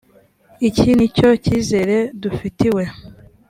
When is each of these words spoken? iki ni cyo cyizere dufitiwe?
iki 0.67 0.89
ni 0.97 1.07
cyo 1.15 1.29
cyizere 1.43 1.97
dufitiwe? 2.21 2.83